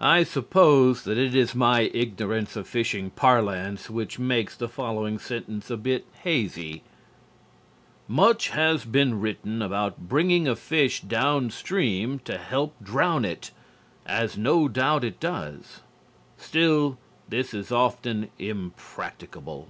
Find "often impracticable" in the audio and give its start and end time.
17.70-19.68